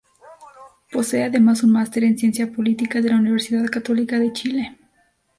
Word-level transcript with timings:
Posee 0.91 1.25
además 1.25 1.61
un 1.61 1.73
Master 1.73 2.05
en 2.05 2.17
Ciencia 2.17 2.51
Política 2.51 3.01
de 3.01 3.09
la 3.11 3.17
Universidad 3.17 3.67
Católica 3.69 4.17
de 4.17 4.33
Chile. 4.33 4.79